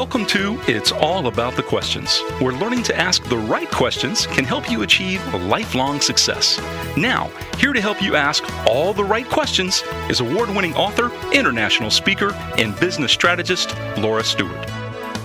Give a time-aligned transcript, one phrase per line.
[0.00, 4.46] Welcome to It's All About the Questions, where learning to ask the right questions can
[4.46, 6.58] help you achieve lifelong success.
[6.96, 11.90] Now, here to help you ask all the right questions is award winning author, international
[11.90, 14.66] speaker, and business strategist Laura Stewart.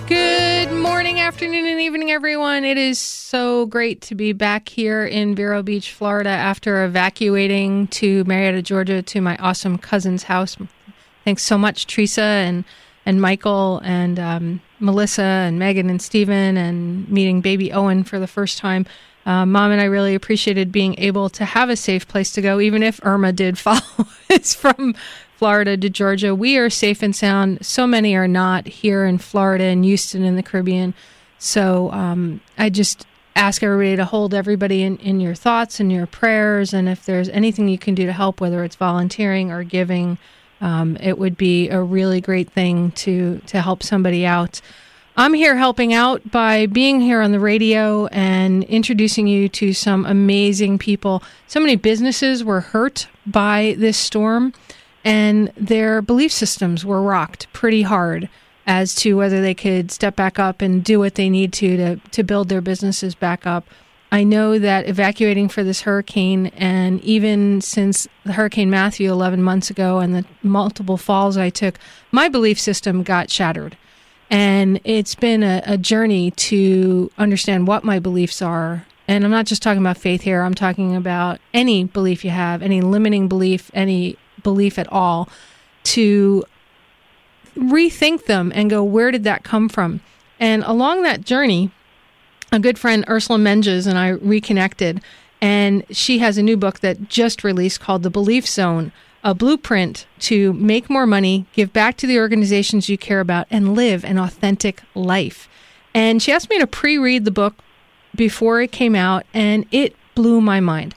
[0.08, 2.66] Good morning, afternoon, and evening, everyone.
[2.66, 8.24] It is so great to be back here in Vero Beach, Florida, after evacuating to
[8.24, 10.58] Marietta, Georgia, to my awesome cousin's house.
[11.24, 12.66] Thanks so much, Teresa and
[13.06, 18.26] and Michael and um, Melissa and Megan and Stephen and meeting baby Owen for the
[18.26, 18.86] first time.
[19.24, 22.60] Uh, Mom and I really appreciated being able to have a safe place to go,
[22.60, 24.94] even if Irma did follow us from
[25.36, 26.34] Florida to Georgia.
[26.34, 27.64] We are safe and sound.
[27.66, 30.94] So many are not here in Florida and Houston in the Caribbean.
[31.38, 36.06] So um, I just ask everybody to hold everybody in, in your thoughts and your
[36.06, 36.72] prayers.
[36.72, 40.18] And if there's anything you can do to help, whether it's volunteering or giving,
[40.60, 44.60] um, it would be a really great thing to to help somebody out.
[45.18, 50.04] I'm here helping out by being here on the radio and introducing you to some
[50.04, 51.22] amazing people.
[51.46, 54.52] So many businesses were hurt by this storm,
[55.04, 58.28] and their belief systems were rocked pretty hard
[58.66, 61.96] as to whether they could step back up and do what they need to to,
[62.10, 63.64] to build their businesses back up.
[64.16, 69.68] I know that evacuating for this hurricane, and even since the Hurricane Matthew 11 months
[69.68, 71.78] ago and the multiple falls I took,
[72.12, 73.76] my belief system got shattered.
[74.30, 78.86] And it's been a, a journey to understand what my beliefs are.
[79.06, 82.62] And I'm not just talking about faith here, I'm talking about any belief you have,
[82.62, 85.28] any limiting belief, any belief at all,
[85.92, 86.42] to
[87.54, 90.00] rethink them and go, where did that come from?
[90.40, 91.70] And along that journey,
[92.52, 95.00] a good friend, Ursula Mentjes, and I reconnected.
[95.40, 98.92] And she has a new book that just released called The Belief Zone
[99.26, 103.74] a blueprint to make more money, give back to the organizations you care about, and
[103.74, 105.48] live an authentic life.
[105.92, 107.54] And she asked me to pre read the book
[108.14, 110.94] before it came out, and it blew my mind.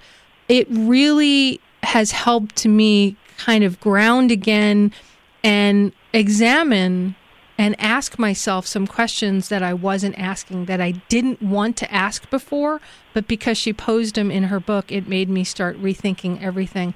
[0.47, 4.93] It really has helped to me kind of ground again
[5.43, 7.15] and examine
[7.59, 12.29] and ask myself some questions that I wasn't asking, that I didn't want to ask
[12.29, 12.79] before,
[13.13, 16.93] but because she posed them in her book, it made me start rethinking everything.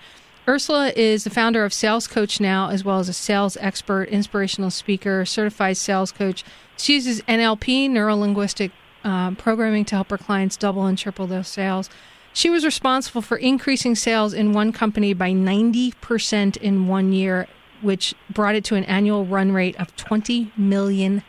[0.47, 4.71] Ursula is the founder of Sales Coach Now, as well as a sales expert, inspirational
[4.71, 6.45] speaker, certified sales coach.
[6.77, 8.71] She uses NLP, neuro linguistic
[9.03, 11.89] uh, programming, to help her clients double and triple their sales.
[12.31, 17.47] She was responsible for increasing sales in one company by 90% in one year
[17.83, 21.23] which brought it to an annual run rate of $20 million.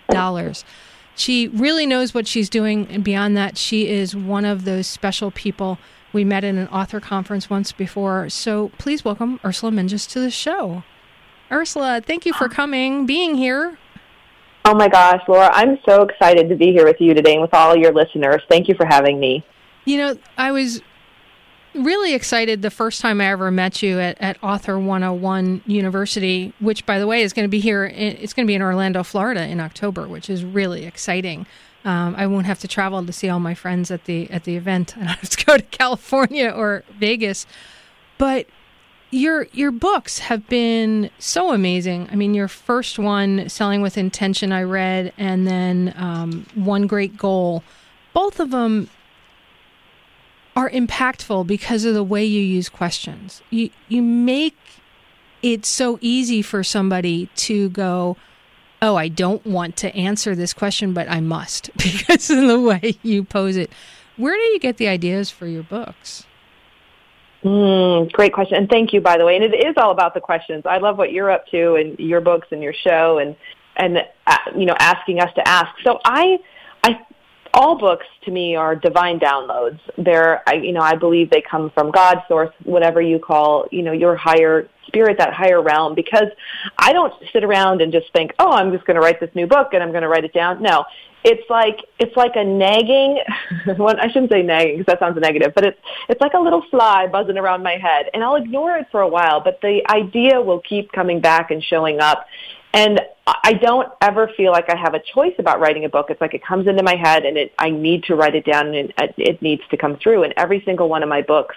[1.16, 2.86] She really knows what she's doing.
[2.88, 5.78] And beyond that, she is one of those special people.
[6.12, 8.28] We met in an author conference once before.
[8.28, 10.84] So please welcome Ursula Mentjes to the show.
[11.52, 13.78] Ursula, thank you for coming, being here.
[14.64, 17.52] Oh my gosh, Laura, I'm so excited to be here with you today and with
[17.52, 18.42] all your listeners.
[18.48, 19.44] Thank you for having me.
[19.84, 20.80] You know, I was
[21.74, 26.86] really excited the first time I ever met you at, at Author 101 University, which,
[26.86, 27.84] by the way, is going to be here.
[27.84, 31.46] It's going to be in Orlando, Florida in October, which is really exciting.
[31.84, 34.56] Um, I won't have to travel to see all my friends at the at the
[34.56, 37.46] event, and I don't have to go to California or Vegas.
[38.16, 38.46] But
[39.10, 42.08] your your books have been so amazing.
[42.10, 47.16] I mean, your first one, "Selling with Intention," I read, and then um, "One Great
[47.16, 47.62] Goal."
[48.12, 48.88] Both of them
[50.56, 53.42] are impactful because of the way you use questions.
[53.50, 54.56] You you make
[55.42, 58.16] it so easy for somebody to go,
[58.80, 62.98] "Oh, I don't want to answer this question, but I must" because of the way
[63.02, 63.70] you pose it.
[64.16, 66.24] Where do you get the ideas for your books?
[67.42, 69.36] Mm, great question, and thank you, by the way.
[69.36, 70.64] And it is all about the questions.
[70.64, 73.36] I love what you're up to, and your books, and your show, and
[73.76, 75.70] and uh, you know, asking us to ask.
[75.82, 76.38] So I I
[77.54, 79.78] all books to me are divine downloads.
[79.96, 83.82] They're, I, you know, I believe they come from God, source, whatever you call, you
[83.82, 85.94] know, your higher spirit, that higher realm.
[85.94, 86.28] Because
[86.76, 89.46] I don't sit around and just think, oh, I'm just going to write this new
[89.46, 90.62] book and I'm going to write it down.
[90.62, 90.84] No,
[91.22, 93.22] it's like it's like a nagging.
[93.78, 96.62] well, I shouldn't say nagging because that sounds negative, but it's it's like a little
[96.70, 100.40] fly buzzing around my head, and I'll ignore it for a while, but the idea
[100.40, 102.26] will keep coming back and showing up.
[102.74, 106.06] And I don't ever feel like I have a choice about writing a book.
[106.10, 108.74] It's like it comes into my head and it, I need to write it down
[108.74, 110.24] and it, it needs to come through.
[110.24, 111.54] And every single one of my books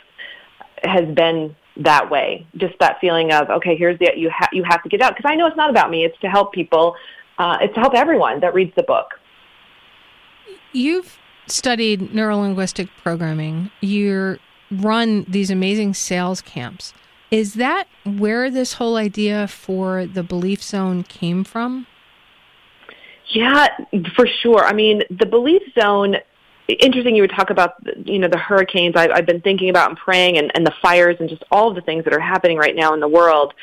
[0.83, 2.45] has been that way.
[2.55, 5.17] Just that feeling of, okay, here's the, you, ha- you have to get out.
[5.17, 6.05] Because I know it's not about me.
[6.05, 6.95] It's to help people.
[7.39, 9.19] Uh, it's to help everyone that reads the book.
[10.71, 11.17] You've
[11.47, 13.71] studied neurolinguistic programming.
[13.81, 14.37] You
[14.69, 16.93] run these amazing sales camps.
[17.29, 21.87] Is that where this whole idea for the belief zone came from?
[23.27, 23.67] Yeah,
[24.15, 24.63] for sure.
[24.63, 26.17] I mean, the belief zone
[26.67, 27.75] interesting you would talk about
[28.05, 30.73] you know the hurricanes I, have I've been thinking about and praying and, and the
[30.81, 33.53] fires and just all of the things that are happening right now in the world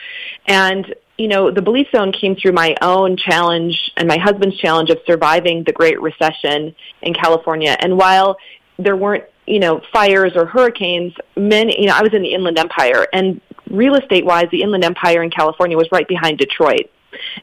[0.46, 4.90] and you know the belief zone came through my own challenge and my husband's challenge
[4.90, 8.38] of surviving the great recession in california and while
[8.78, 12.58] there weren't you know fires or hurricanes many you know i was in the inland
[12.58, 16.91] empire and real estate wise the inland empire in california was right behind detroit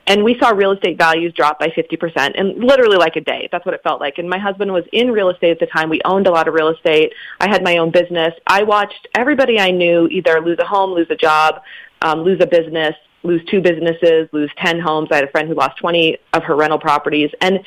[0.07, 3.47] and we saw real estate values drop by 50% in literally like a day.
[3.51, 4.17] That's what it felt like.
[4.17, 5.89] And my husband was in real estate at the time.
[5.89, 7.13] We owned a lot of real estate.
[7.39, 8.33] I had my own business.
[8.47, 11.61] I watched everybody I knew either lose a home, lose a job,
[12.01, 15.09] um, lose a business, lose two businesses, lose 10 homes.
[15.11, 17.31] I had a friend who lost 20 of her rental properties.
[17.41, 17.59] And,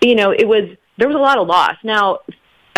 [0.00, 0.64] you know, it was,
[0.98, 1.76] there was a lot of loss.
[1.82, 2.20] Now,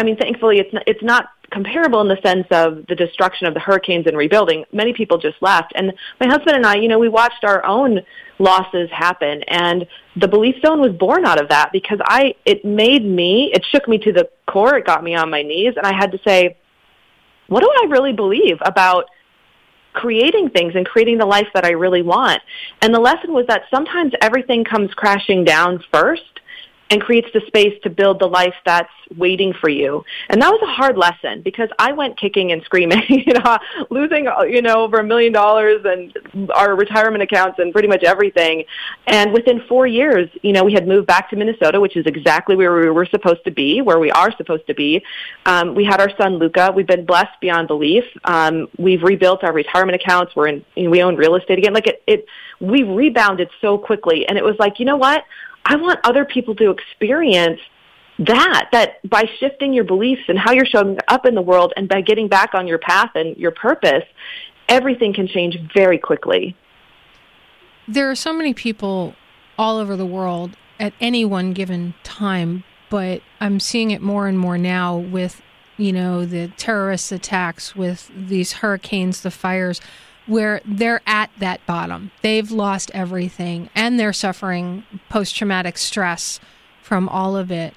[0.02, 3.54] I mean, thankfully, it's not, it's not comparable in the sense of the destruction of
[3.54, 4.64] the hurricanes and rebuilding.
[4.72, 5.72] Many people just left.
[5.76, 8.00] And my husband and I, you know, we watched our own
[8.40, 9.44] losses happen.
[9.46, 13.64] And the belief zone was born out of that because I it made me it
[13.70, 14.74] shook me to the core.
[14.74, 15.74] It got me on my knees.
[15.76, 16.56] And I had to say
[17.46, 19.04] what do I really believe about
[19.92, 22.42] creating things and creating the life that I really want?
[22.80, 26.31] And the lesson was that sometimes everything comes crashing down first
[26.92, 30.04] and creates the space to build the life that's waiting for you.
[30.28, 33.58] And that was a hard lesson because I went kicking and screaming, you know,
[33.88, 38.64] losing, you know, over a million dollars and our retirement accounts and pretty much everything.
[39.06, 42.56] And within four years, you know, we had moved back to Minnesota, which is exactly
[42.56, 45.02] where we were supposed to be, where we are supposed to be.
[45.46, 46.72] Um, we had our son Luca.
[46.76, 48.04] We've been blessed beyond belief.
[48.24, 50.36] Um, we've rebuilt our retirement accounts.
[50.36, 51.72] We're in, you know, we own real estate again.
[51.72, 52.26] Like it, it,
[52.60, 54.28] we rebounded so quickly.
[54.28, 55.24] And it was like, you know what?
[55.64, 57.60] I want other people to experience
[58.18, 61.88] that, that by shifting your beliefs and how you're showing up in the world and
[61.88, 64.04] by getting back on your path and your purpose,
[64.68, 66.56] everything can change very quickly.
[67.88, 69.14] There are so many people
[69.58, 74.38] all over the world at any one given time, but I'm seeing it more and
[74.38, 75.42] more now with,
[75.76, 79.80] you know, the terrorist attacks, with these hurricanes, the fires
[80.32, 82.10] where they're at that bottom.
[82.22, 86.40] They've lost everything and they're suffering post traumatic stress
[86.82, 87.74] from all of it.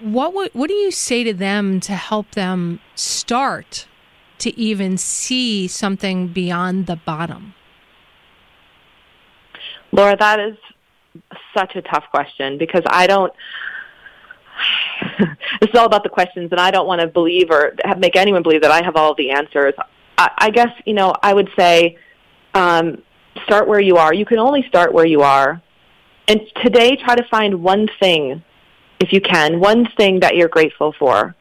[0.00, 3.86] What would, what do you say to them to help them start
[4.38, 7.54] to even see something beyond the bottom?
[9.92, 10.56] Laura, that is
[11.56, 13.32] such a tough question because I don't
[15.60, 18.42] this is all about the questions and I don't want to believe or make anyone
[18.42, 19.74] believe that I have all the answers.
[20.18, 21.98] I, I guess you know I would say
[22.54, 23.02] um,
[23.44, 24.14] start where you are.
[24.14, 25.62] You can only start where you are,
[26.28, 28.42] and today try to find one thing,
[29.00, 31.34] if you can, one thing that you're grateful for.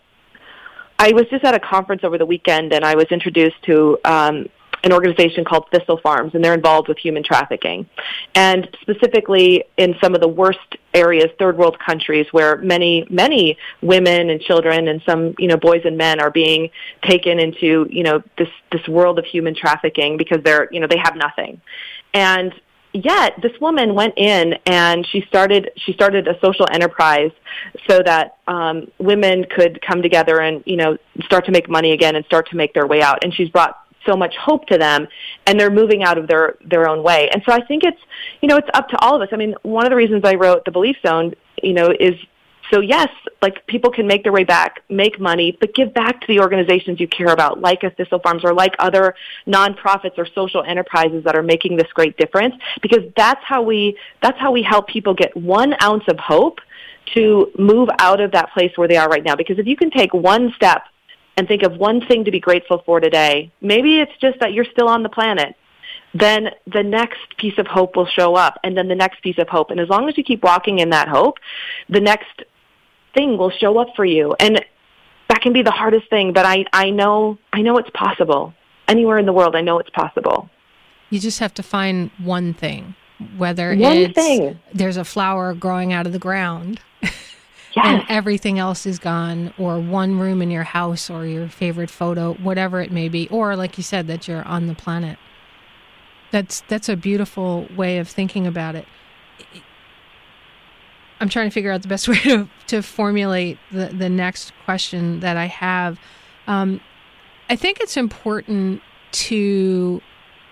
[1.00, 4.48] I was just at a conference over the weekend, and I was introduced to um,
[4.84, 7.88] an organization called Thistle Farms, and they're involved with human trafficking.
[8.36, 10.60] And specifically in some of the worst
[10.94, 15.82] areas, third world countries, where many, many women and children and some, you know, boys
[15.86, 16.70] and men are being
[17.04, 21.00] taken into, you know, this, this world of human trafficking because they're, you know, they
[21.02, 21.62] have nothing.
[22.14, 22.54] And
[22.94, 27.32] yet this woman went in and she started she started a social enterprise
[27.90, 32.16] so that um, women could come together and you know start to make money again
[32.16, 35.08] and start to make their way out and she's brought so much hope to them
[35.48, 37.30] and they're moving out of their their own way.
[37.34, 38.00] And so i think it's
[38.42, 39.30] you know it's up to all of us.
[39.32, 42.16] I mean one of the reasons i wrote the belief zone you know is
[42.72, 43.10] so yes
[43.42, 47.00] like people can make their way back make money but give back to the organizations
[47.00, 51.36] you care about like a thistle farms or like other nonprofits or social enterprises that
[51.36, 55.36] are making this great difference because that's how we that's how we help people get
[55.36, 56.60] one ounce of hope
[57.14, 59.36] to move out of that place where they are right now.
[59.36, 60.84] Because if you can take one step
[61.38, 64.66] and think of one thing to be grateful for today, maybe it's just that you're
[64.66, 65.56] still on the planet,
[66.14, 69.50] then the next piece of hope will show up and then the next piece of
[69.50, 69.72] hope.
[69.72, 71.40] And as long as you keep walking in that hope,
[71.90, 72.44] the next
[73.16, 74.36] thing will show up for you.
[74.40, 74.64] And
[75.30, 78.54] that can be the hardest thing, but I, I know I know it's possible.
[78.88, 80.50] Anywhere in the world I know it's possible.
[81.10, 82.96] You just have to find one thing.
[83.38, 84.60] Whether one it's thing.
[84.74, 86.82] there's a flower growing out of the ground
[87.76, 87.86] Yes.
[87.86, 92.34] and everything else is gone, or one room in your house, or your favorite photo,
[92.36, 95.18] whatever it may be, or like you said, that you're on the planet.
[96.32, 98.86] That's that's a beautiful way of thinking about it.
[101.20, 105.22] I'm trying to figure out the best way to, to formulate the, the next question
[105.22, 106.00] that I have.
[106.48, 106.82] Um,
[107.50, 108.82] I think it's important
[109.14, 110.02] to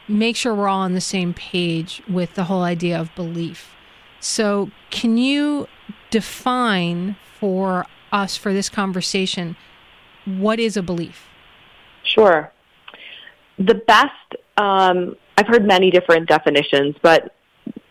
[0.08, 3.76] make sure we're all on the same page with the whole idea of belief.
[4.20, 5.68] So, can you
[6.10, 9.56] define for us for this conversation
[10.26, 11.28] what is a belief?
[12.04, 12.52] Sure.
[13.58, 17.36] The best, um, I've heard many different definitions, but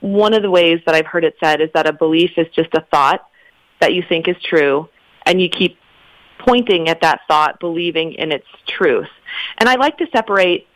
[0.01, 2.73] one of the ways that I've heard it said is that a belief is just
[2.75, 3.29] a thought
[3.81, 4.89] that you think is true,
[5.27, 5.79] and you keep
[6.39, 9.09] pointing at that thought, believing in its truth.
[9.59, 10.67] And I like to separate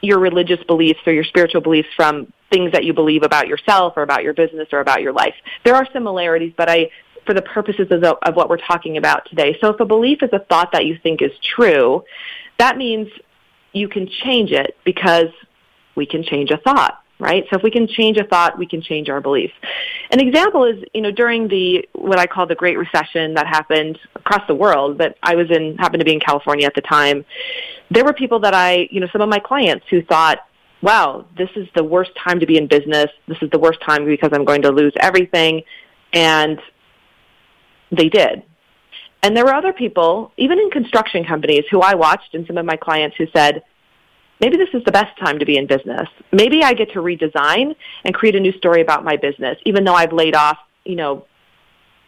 [0.00, 4.02] your religious beliefs or your spiritual beliefs from things that you believe about yourself or
[4.02, 5.34] about your business or about your life.
[5.64, 6.90] There are similarities, but I,
[7.26, 9.56] for the purposes of, the, of what we're talking about today.
[9.60, 12.04] So if a belief is a thought that you think is true,
[12.58, 13.08] that means
[13.72, 15.28] you can change it because
[15.94, 17.44] we can change a thought right?
[17.50, 19.54] So if we can change a thought, we can change our beliefs.
[20.10, 23.98] An example is, you know, during the what I call the Great Recession that happened
[24.16, 27.24] across the world, but I was in happened to be in California at the time.
[27.92, 30.40] There were people that I, you know, some of my clients who thought,
[30.82, 33.06] "Wow, this is the worst time to be in business.
[33.26, 35.62] This is the worst time because I'm going to lose everything."
[36.12, 36.60] And
[37.90, 38.42] they did.
[39.22, 42.66] And there were other people, even in construction companies, who I watched and some of
[42.66, 43.62] my clients who said,
[44.40, 46.08] maybe this is the best time to be in business.
[46.32, 49.94] Maybe I get to redesign and create a new story about my business, even though
[49.94, 51.24] I've laid off, you know,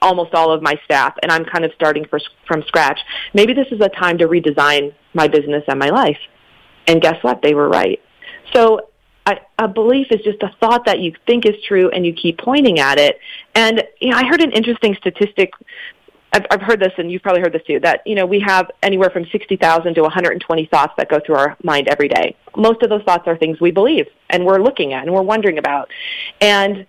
[0.03, 2.99] almost all of my staff and I'm kind of starting for, from scratch.
[3.33, 6.19] Maybe this is a time to redesign my business and my life.
[6.89, 7.41] And guess what?
[7.41, 8.01] They were right.
[8.55, 8.89] So
[9.59, 12.79] a, belief is just a thought that you think is true and you keep pointing
[12.79, 13.19] at it.
[13.55, 15.53] And you know, I heard an interesting statistic
[16.35, 18.69] I've, I've heard this, and you've probably heard this too, that you know we have
[18.83, 22.37] anywhere from 60,000 to 120 thoughts that go through our mind every day.
[22.57, 25.59] Most of those thoughts are things we believe and we're looking at and we're wondering
[25.59, 25.91] about.
[26.41, 26.87] And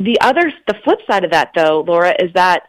[0.00, 2.68] the other, the flip side of that, though, Laura, is that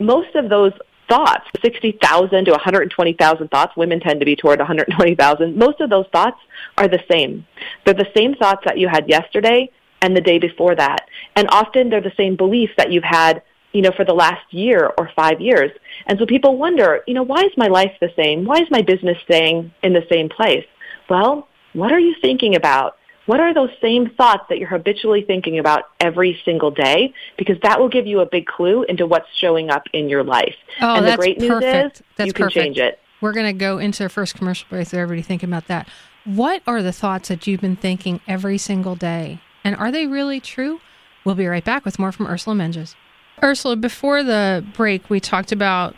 [0.00, 0.72] most of those
[1.14, 5.56] thoughts, 60,000 to 120,000 thoughts, women tend to be toward 120,000.
[5.56, 6.40] Most of those thoughts
[6.76, 7.46] are the same.
[7.84, 9.70] They're the same thoughts that you had yesterday
[10.02, 11.08] and the day before that.
[11.36, 13.42] And often they're the same beliefs that you've had
[13.72, 15.72] you know, for the last year or five years.
[16.06, 18.44] And so people wonder, you know, why is my life the same?
[18.44, 20.64] Why is my business staying in the same place?
[21.10, 22.96] Well, what are you thinking about?
[23.26, 27.14] What are those same thoughts that you're habitually thinking about every single day?
[27.38, 30.54] Because that will give you a big clue into what's showing up in your life.
[30.80, 32.54] Oh, and the great news is that's you can perfect.
[32.54, 32.98] change it.
[33.20, 35.88] We're going to go into our first commercial break so everybody thinking about that.
[36.24, 39.40] What are the thoughts that you've been thinking every single day?
[39.62, 40.80] And are they really true?
[41.24, 42.94] We'll be right back with more from Ursula Mentjes.
[43.42, 45.96] Ursula, before the break, we talked about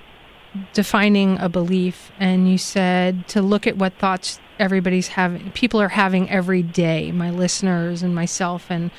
[0.72, 5.88] defining a belief, and you said to look at what thoughts everybody's having, people are
[5.90, 8.90] having every day, my listeners and myself, and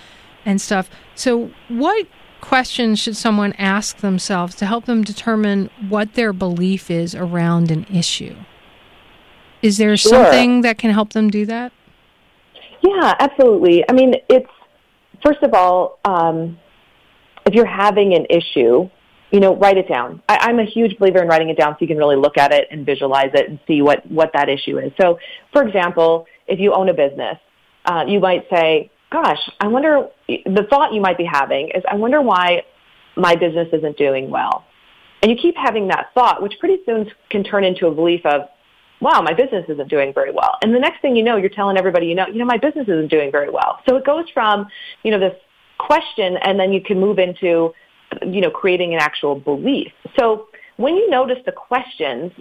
[0.46, 0.90] and stuff.
[1.16, 2.08] So, what
[2.40, 7.86] questions should someone ask themselves to help them determine what their belief is around an
[7.94, 8.36] issue?
[9.62, 10.12] Is there Sure.
[10.12, 11.72] something that can help them do that?
[12.82, 13.84] Yeah, absolutely.
[13.90, 14.50] I mean, it's
[15.26, 16.58] first of all, um,
[17.46, 18.90] if you're having an issue,
[19.32, 20.22] you know, write it down.
[20.30, 22.54] I, I'm a huge believer in writing it down so you can really look at
[22.54, 24.92] it and visualize it and see what what that issue is.
[25.00, 25.20] So,
[25.54, 27.38] for example, if you own a business,
[27.86, 31.96] uh, you might say, "Gosh, I wonder." The thought you might be having is, "I
[31.96, 32.64] wonder why
[33.16, 34.66] my business isn't doing well."
[35.22, 38.42] And you keep having that thought, which pretty soon can turn into a belief of,
[39.02, 40.58] wow, my business isn't doing very well.
[40.62, 42.88] And the next thing you know, you're telling everybody you know, you know, my business
[42.88, 43.80] isn't doing very well.
[43.88, 44.68] So it goes from,
[45.04, 45.36] you know, this
[45.78, 47.74] question and then you can move into,
[48.22, 49.92] you know, creating an actual belief.
[50.20, 50.48] So
[50.78, 52.32] when you notice the questions,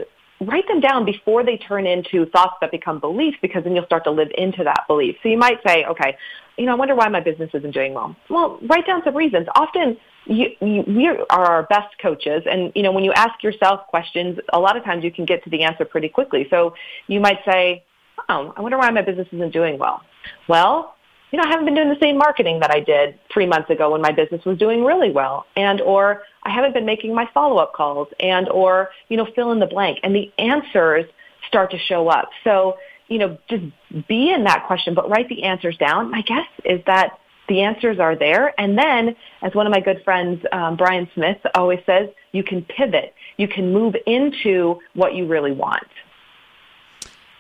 [0.41, 4.05] write them down before they turn into thoughts that become beliefs because then you'll start
[4.05, 5.17] to live into that belief.
[5.23, 6.17] So you might say, okay,
[6.57, 8.15] you know, I wonder why my business isn't doing well.
[8.29, 9.47] Well, write down some reasons.
[9.57, 9.97] Often
[10.27, 14.39] you, you, we are our best coaches and, you know, when you ask yourself questions,
[14.53, 16.47] a lot of times you can get to the answer pretty quickly.
[16.51, 16.75] So
[17.07, 17.85] you might say,
[18.29, 20.03] oh, I wonder why my business isn't doing well.
[20.49, 20.96] Well,
[21.31, 23.91] you know, I haven't been doing the same marketing that I did three months ago
[23.91, 25.47] when my business was doing really well.
[25.57, 29.59] And or I haven't been making my follow-up calls and or, you know, fill in
[29.59, 29.99] the blank.
[30.03, 31.05] And the answers
[31.49, 32.31] start to show up.
[32.45, 32.79] So,
[33.09, 33.65] you know, just
[34.09, 36.11] be in that question, but write the answers down.
[36.11, 37.19] My guess is that
[37.49, 38.59] the answers are there.
[38.59, 42.63] And then, as one of my good friends, um, Brian Smith, always says, you can
[42.63, 43.15] pivot.
[43.37, 45.87] You can move into what you really want.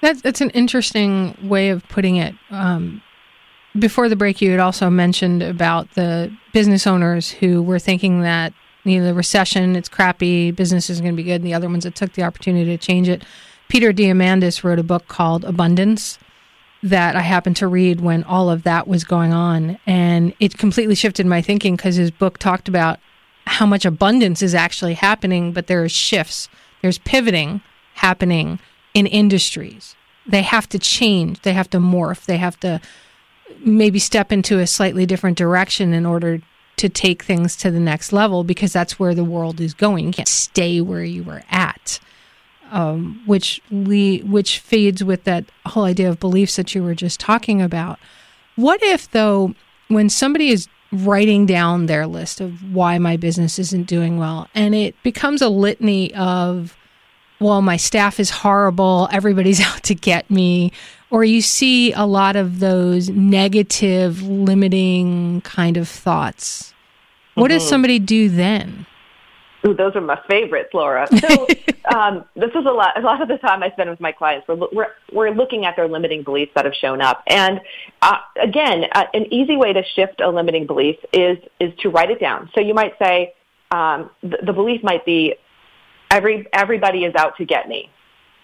[0.02, 2.34] That's that's an interesting way of putting it.
[2.50, 3.02] Um,
[3.78, 8.52] before the break, you had also mentioned about the business owners who were thinking that
[8.84, 11.68] you know the recession, it's crappy, business is going to be good, and the other
[11.68, 13.24] ones that took the opportunity to change it.
[13.68, 16.18] Peter Diamandis wrote a book called Abundance
[16.82, 20.94] that I happened to read when all of that was going on, and it completely
[20.94, 23.00] shifted my thinking because his book talked about
[23.46, 26.48] how much abundance is actually happening, but there are shifts,
[26.82, 27.60] there's pivoting
[27.94, 28.58] happening
[28.94, 29.96] in industries.
[30.26, 32.80] They have to change, they have to morph, they have to
[33.60, 36.40] maybe step into a slightly different direction in order
[36.76, 40.06] to take things to the next level because that's where the world is going.
[40.06, 42.00] You can't stay where you were at.
[42.72, 47.20] Um, which le- which feeds with that whole idea of beliefs that you were just
[47.20, 48.00] talking about.
[48.56, 49.54] What if though,
[49.86, 54.48] when somebody is writing down their list of why my business isn't doing well.
[54.54, 56.76] And it becomes a litany of,
[57.40, 60.72] well, my staff is horrible, everybody's out to get me.
[61.10, 66.74] Or you see a lot of those negative, limiting kind of thoughts.
[67.34, 67.58] What mm-hmm.
[67.58, 68.86] does somebody do then?
[69.66, 71.06] Ooh, those are my favorites, Laura.
[71.08, 71.46] So
[71.94, 72.98] um, this is a lot.
[72.98, 75.76] A lot of the time I spend with my clients, we're we're, we're looking at
[75.76, 77.22] their limiting beliefs that have shown up.
[77.26, 77.60] And
[78.02, 82.10] uh, again, uh, an easy way to shift a limiting belief is is to write
[82.10, 82.50] it down.
[82.54, 83.34] So you might say
[83.70, 85.34] um, the, the belief might be
[86.10, 87.90] every everybody is out to get me,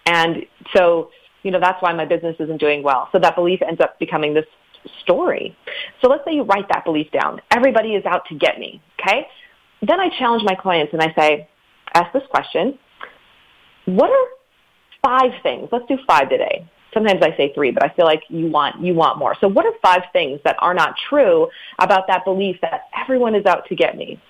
[0.05, 1.11] and so
[1.43, 3.09] you know that's why my business isn't doing well.
[3.11, 4.45] So that belief ends up becoming this
[5.01, 5.55] story.
[6.01, 7.41] So let's say you write that belief down.
[7.51, 8.81] Everybody is out to get me.
[8.99, 9.27] Okay
[9.87, 11.49] then I challenge my clients and I say,
[11.93, 12.77] ask this question.
[13.85, 14.27] What are
[15.03, 15.69] five things?
[15.71, 16.67] Let's do five today.
[16.93, 19.35] Sometimes I say three, but I feel like you want, you want more.
[19.41, 23.45] So what are five things that are not true about that belief that everyone is
[23.45, 24.21] out to get me?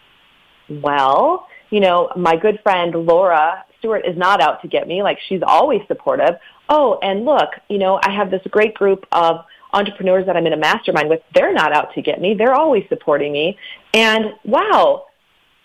[0.70, 5.03] Well, you know, my good friend Laura Stewart is not out to get me.
[5.03, 6.36] Like she's always supportive.
[6.70, 10.53] Oh, and look, you know, I have this great group of entrepreneurs that I'm in
[10.53, 11.22] a mastermind with.
[11.34, 12.34] They're not out to get me.
[12.34, 13.58] They're always supporting me.
[13.93, 15.05] And wow,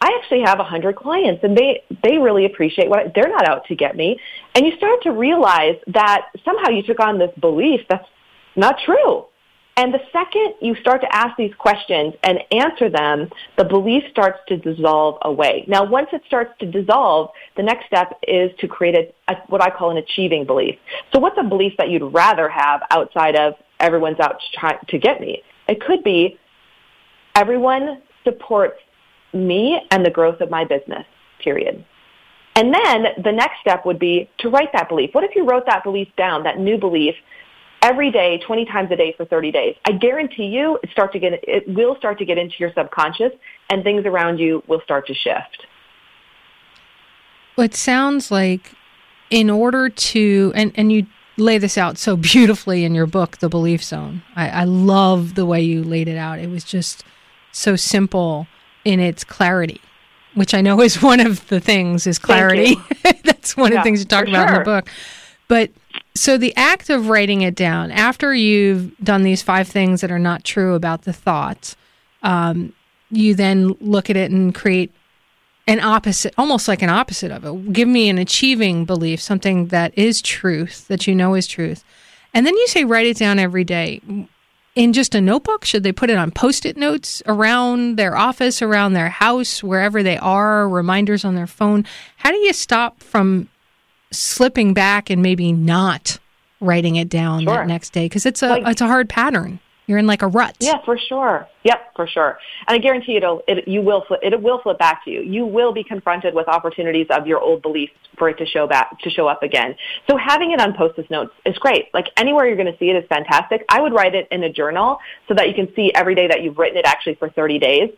[0.01, 3.49] I actually have a hundred clients and they, they really appreciate what I, they're not
[3.49, 4.19] out to get me.
[4.55, 8.09] And you start to realize that somehow you took on this belief that's
[8.57, 9.27] not true.
[9.79, 14.41] And the second you start to ask these questions and answer them, the belief starts
[14.49, 15.65] to dissolve away.
[15.69, 19.63] Now, once it starts to dissolve, the next step is to create a, a, what
[19.63, 20.75] I call an achieving belief.
[21.13, 24.99] So what's a belief that you'd rather have outside of everyone's out to, try, to
[24.99, 25.45] get me?
[25.69, 26.37] It could be
[27.37, 28.81] everyone supports
[29.33, 31.07] me and the growth of my business,
[31.41, 31.85] period.
[32.57, 35.11] And then the next step would be to write that belief.
[35.13, 37.15] What if you wrote that belief down, that new belief,
[37.83, 39.77] every day, 20 times a day for 30 days?
[39.85, 43.33] I guarantee you it, start to get, it will start to get into your subconscious
[43.71, 45.67] and things around you will start to shift.
[47.57, 48.73] Well, it sounds like
[49.31, 53.49] in order to, and, and you lay this out so beautifully in your book, The
[53.49, 54.23] Belief Zone.
[54.37, 56.39] I, I love the way you laid it out.
[56.39, 57.05] It was just
[57.53, 58.47] so simple
[58.85, 59.81] in its clarity,
[60.35, 62.77] which I know is one of the things is clarity.
[63.25, 64.59] That's one yeah, of the things you talk about sure.
[64.59, 64.91] in the book.
[65.49, 65.71] But
[66.15, 70.19] so the act of writing it down after you've done these five things that are
[70.19, 71.77] not true about the thoughts,
[72.23, 72.73] um,
[73.11, 74.93] you then look at it and create
[75.67, 77.73] an opposite, almost like an opposite of it.
[77.73, 81.85] Give me an achieving belief, something that is truth, that you know is truth.
[82.35, 84.01] And then you say, write it down every day
[84.75, 85.65] in just a notebook?
[85.65, 90.03] Should they put it on post it notes around their office, around their house, wherever
[90.03, 91.85] they are, reminders on their phone?
[92.17, 93.49] How do you stop from
[94.11, 96.19] slipping back and maybe not
[96.61, 97.55] writing it down sure.
[97.55, 98.07] that next day?
[98.07, 99.61] Because it's a like, it's a hard pattern.
[99.89, 100.55] You're in like a rut.
[100.61, 101.49] Yeah, for sure.
[101.65, 102.39] Yep, for sure.
[102.67, 105.23] And I guarantee it'll, it, you will flip, it will flip back to you.
[105.23, 108.99] You will be confronted with opportunities of your old beliefs for it to show back,
[109.01, 109.75] to show up again.
[110.07, 111.87] So having it on post-it notes is great.
[111.95, 113.65] Like anywhere you're going to see it is fantastic.
[113.71, 116.43] I would write it in a journal so that you can see every day that
[116.43, 117.91] you've written it actually for 30 days.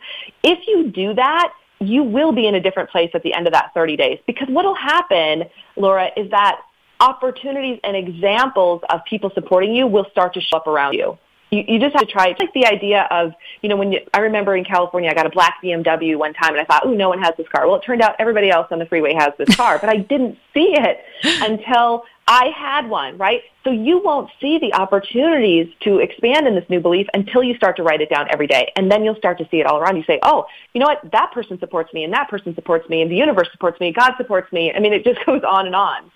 [0.43, 3.53] If you do that, you will be in a different place at the end of
[3.53, 5.43] that 30 days because what will happen,
[5.75, 6.61] Laura, is that
[6.99, 11.17] opportunities and examples of people supporting you will start to show up around you
[11.51, 12.27] you, you just have to try.
[12.27, 15.25] It's like the idea of, you know, when you, I remember in California, I got
[15.25, 17.67] a black BMW one time and I thought, oh, no one has this car.
[17.67, 20.37] Well, it turned out everybody else on the freeway has this car, but I didn't
[20.53, 23.41] see it until I had one, right?
[23.65, 27.75] So you won't see the opportunities to expand in this new belief until you start
[27.75, 28.71] to write it down every day.
[28.77, 29.97] And then you'll start to see it all around.
[29.97, 31.11] You say, oh, you know what?
[31.11, 33.91] That person supports me and that person supports me and the universe supports me.
[33.91, 34.71] God supports me.
[34.73, 36.09] I mean, it just goes on and on.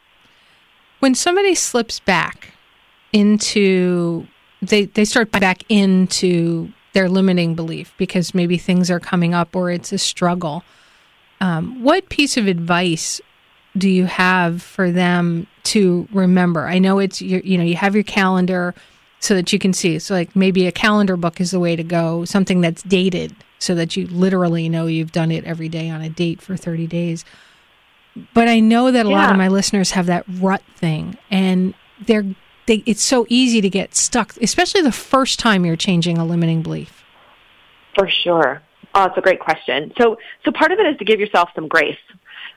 [1.01, 2.53] When somebody slips back
[3.11, 4.25] into
[4.61, 9.69] they they start back into their limiting belief because maybe things are coming up or
[9.69, 10.63] it's a struggle.
[11.41, 13.19] Um, what piece of advice
[13.77, 16.67] do you have for them to remember?
[16.67, 18.73] I know it's you, you know you have your calendar
[19.19, 19.99] so that you can see.
[19.99, 23.73] So like maybe a calendar book is the way to go, something that's dated so
[23.75, 27.25] that you literally know you've done it every day on a date for 30 days.
[28.33, 29.15] But I know that a yeah.
[29.15, 31.73] lot of my listeners have that rut thing and
[32.05, 32.25] they're
[32.67, 36.63] they, it's so easy to get stuck, especially the first time you're changing a limiting
[36.63, 37.03] belief.
[37.93, 38.61] For sure.
[38.95, 39.93] Oh, it's a great question.
[39.99, 41.97] So, so part of it is to give yourself some grace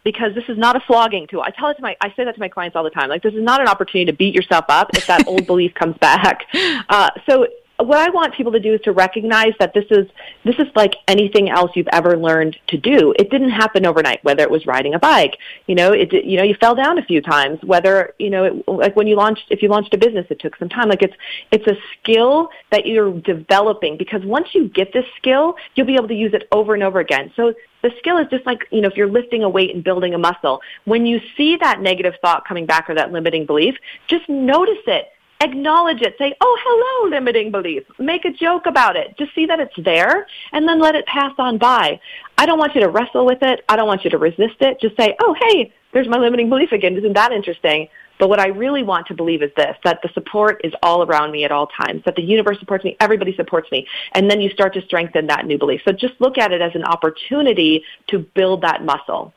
[0.05, 1.43] because this is not a flogging tool.
[1.43, 3.09] I tell it to my, I say that to my clients all the time.
[3.09, 5.97] Like, this is not an opportunity to beat yourself up if that old belief comes
[5.99, 6.45] back.
[6.89, 7.47] Uh, so
[7.79, 10.09] what I want people to do is to recognize that this is
[10.45, 13.15] this is like anything else you've ever learned to do.
[13.17, 14.23] It didn't happen overnight.
[14.25, 17.05] Whether it was riding a bike, you know, it you know you fell down a
[17.05, 17.61] few times.
[17.63, 20.57] Whether you know, it, like when you launched, if you launched a business, it took
[20.57, 20.89] some time.
[20.89, 21.15] Like it's
[21.53, 26.09] it's a skill that you're developing because once you get this skill, you'll be able
[26.09, 27.33] to use it over and over again.
[27.37, 30.14] So the skill is just like, you know, if you're lifting a weight and building
[30.14, 33.77] a muscle, when you see that negative thought coming back or that limiting belief,
[34.09, 35.09] just notice it
[35.41, 36.14] acknowledge it.
[36.19, 37.85] Say, oh, hello, limiting belief.
[37.99, 39.17] Make a joke about it.
[39.19, 42.01] Just see that it's there and then let it pass on by.
[42.37, 43.64] I don't want you to wrestle with it.
[43.69, 44.81] I don't want you to resist it.
[44.81, 46.97] Just say, oh, hey, there's my limiting belief again.
[46.97, 47.88] Isn't that interesting?
[48.19, 51.31] But what I really want to believe is this, that the support is all around
[51.31, 53.87] me at all times, that the universe supports me, everybody supports me.
[54.13, 55.83] And then you start to strengthen that new belief.
[55.85, 59.33] So just look at it as an opportunity to build that muscle.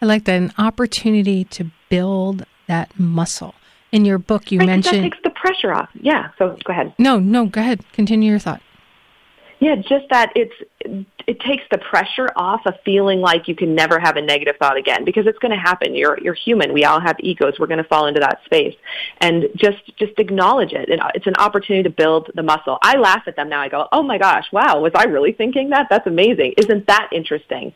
[0.00, 3.54] I like that, an opportunity to build that muscle
[3.92, 5.88] in your book you right, mentioned that takes the pressure off.
[5.94, 6.30] Yeah.
[6.38, 6.94] So go ahead.
[6.98, 7.80] No, no, go ahead.
[7.92, 8.60] Continue your thought.
[9.64, 10.52] Yeah, just that it's
[11.26, 14.76] it takes the pressure off of feeling like you can never have a negative thought
[14.76, 15.94] again because it's going to happen.
[15.94, 16.74] You're you're human.
[16.74, 17.54] We all have egos.
[17.58, 18.74] We're going to fall into that space,
[19.22, 20.90] and just just acknowledge it.
[21.00, 22.76] Uh, it's an opportunity to build the muscle.
[22.82, 23.62] I laugh at them now.
[23.62, 25.86] I go, oh my gosh, wow, was I really thinking that?
[25.88, 26.52] That's amazing.
[26.58, 27.72] Isn't that interesting?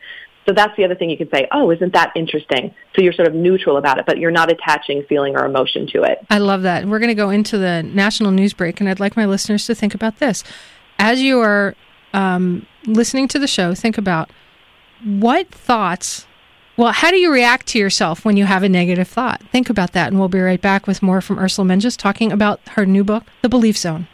[0.47, 2.75] So that's the other thing you can say, oh, isn't that interesting?
[2.95, 6.03] So you're sort of neutral about it, but you're not attaching feeling or emotion to
[6.03, 6.19] it.
[6.29, 6.87] I love that.
[6.87, 9.75] We're going to go into the national news break, and I'd like my listeners to
[9.75, 10.45] think about this.
[10.99, 11.75] As you are
[12.13, 14.31] um, listening to the show, think about
[15.05, 16.27] what thoughts,
[16.77, 19.43] well, how do you react to yourself when you have a negative thought?
[19.53, 22.61] Think about that, and we'll be right back with more from Ursula Mentjes talking about
[22.71, 24.09] her new book, The Belief Zone.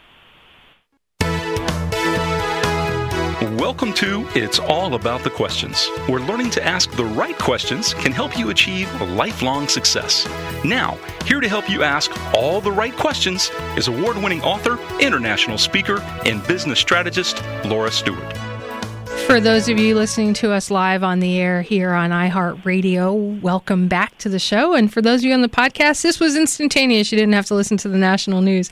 [3.65, 8.11] Welcome to It's All About the Questions, where learning to ask the right questions can
[8.11, 10.29] help you achieve lifelong success.
[10.63, 15.57] Now, here to help you ask all the right questions is award winning author, international
[15.57, 18.37] speaker, and business strategist Laura Stewart.
[19.25, 23.87] For those of you listening to us live on the air here on iHeartRadio, welcome
[23.87, 24.75] back to the show.
[24.75, 27.11] And for those of you on the podcast, this was instantaneous.
[27.11, 28.69] You didn't have to listen to the national news.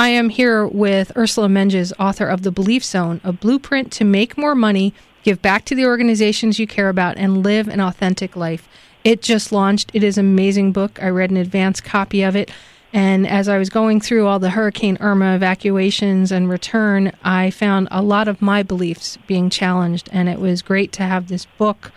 [0.00, 4.38] I am here with Ursula Mentjes, author of The Belief Zone, a blueprint to make
[4.38, 8.66] more money, give back to the organizations you care about, and live an authentic life.
[9.04, 9.90] It just launched.
[9.92, 10.98] It is an amazing book.
[11.02, 12.50] I read an advance copy of it.
[12.94, 17.86] And as I was going through all the Hurricane Irma evacuations and return, I found
[17.90, 20.08] a lot of my beliefs being challenged.
[20.12, 21.92] And it was great to have this book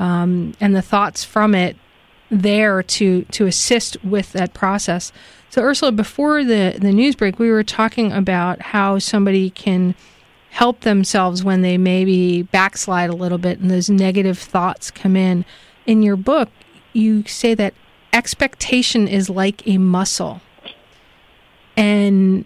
[0.00, 1.76] um, and the thoughts from it
[2.32, 5.12] there to, to assist with that process.
[5.54, 9.94] So, Ursula, before the, the news break, we were talking about how somebody can
[10.50, 15.44] help themselves when they maybe backslide a little bit and those negative thoughts come in.
[15.86, 16.48] In your book,
[16.92, 17.72] you say that
[18.12, 20.40] expectation is like a muscle.
[21.76, 22.44] And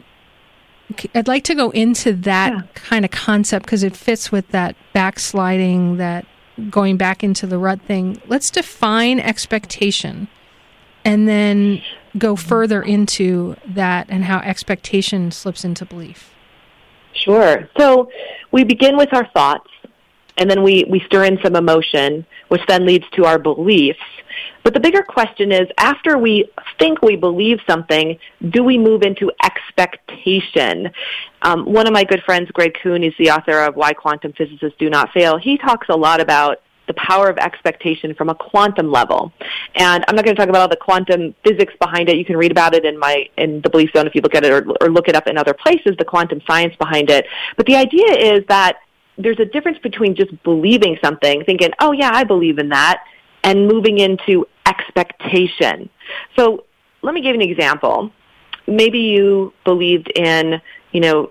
[1.14, 2.62] I'd like to go into that yeah.
[2.74, 6.26] kind of concept because it fits with that backsliding, that
[6.68, 8.20] going back into the rut thing.
[8.26, 10.28] Let's define expectation
[11.04, 11.82] and then
[12.16, 16.34] go further into that and how expectation slips into belief?
[17.12, 17.68] Sure.
[17.78, 18.10] So
[18.52, 19.68] we begin with our thoughts,
[20.36, 23.98] and then we, we stir in some emotion, which then leads to our beliefs.
[24.62, 28.18] But the bigger question is, after we think we believe something,
[28.50, 30.90] do we move into expectation?
[31.42, 34.78] Um, one of my good friends, Greg Kuhn, is the author of Why Quantum Physicists
[34.78, 35.38] Do Not Fail.
[35.38, 39.32] He talks a lot about the power of expectation from a quantum level.
[39.76, 42.16] And I'm not going to talk about all the quantum physics behind it.
[42.16, 44.44] You can read about it in my in the belief zone if you look at
[44.44, 47.26] it or, or look it up in other places, the quantum science behind it.
[47.56, 48.78] But the idea is that
[49.16, 53.04] there's a difference between just believing something, thinking, oh yeah, I believe in that,
[53.44, 55.88] and moving into expectation.
[56.36, 56.64] So
[57.02, 58.10] let me give an example.
[58.66, 60.60] Maybe you believed in,
[60.92, 61.30] you know,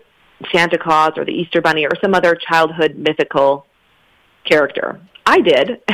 [0.52, 3.66] Santa Claus or the Easter Bunny or some other childhood mythical
[4.48, 5.00] character.
[5.26, 5.70] I did.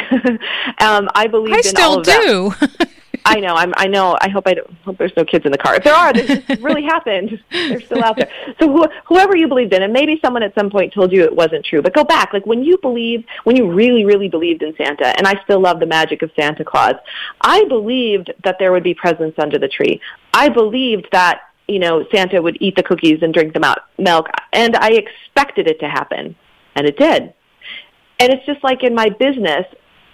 [0.80, 1.54] um, I believe.
[1.54, 2.54] I in still all of do.
[3.26, 3.56] I know.
[3.56, 4.18] I'm, I know.
[4.20, 5.76] I hope I don't, hope there's no kids in the car.
[5.76, 7.42] If there are, this really happened.
[7.52, 8.30] They're still out there.
[8.60, 11.36] So wh- whoever you believed in, and maybe someone at some point told you it
[11.36, 12.34] wasn't true, but go back.
[12.34, 15.80] Like when you believe, when you really, really believed in Santa, and I still love
[15.80, 16.96] the magic of Santa Claus.
[17.42, 20.02] I believed that there would be presents under the tree.
[20.34, 24.76] I believed that you know Santa would eat the cookies and drink the milk, and
[24.76, 26.36] I expected it to happen,
[26.76, 27.34] and it did.
[28.24, 29.66] And it's just like in my business,